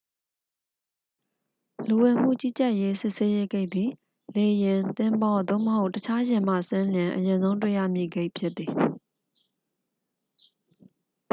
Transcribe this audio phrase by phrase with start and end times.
[1.87, 3.89] လူဝင်မှုကြီးကြပ်ရေး စစ်ဆေးရေးဂိတ်သည်
[4.35, 8.71] လေယာဉ် သင်္ဘော သို့မဟုတ် တခြားယာဉ်မှဆင်းလျှင် အရင်ဆုံးတွေ့ရမည့် ဂိတ်ဖြစ်သည်